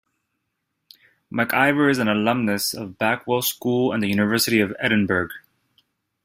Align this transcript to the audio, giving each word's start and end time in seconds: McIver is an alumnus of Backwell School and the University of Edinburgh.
McIver 1.31 1.87
is 1.87 1.99
an 1.99 2.07
alumnus 2.07 2.73
of 2.73 2.97
Backwell 2.97 3.43
School 3.43 3.91
and 3.91 4.01
the 4.01 4.07
University 4.07 4.59
of 4.59 4.75
Edinburgh. 4.79 5.29